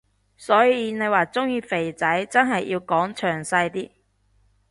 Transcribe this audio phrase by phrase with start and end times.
[0.35, 3.91] 所以你話鍾意肥仔真係要講詳細啲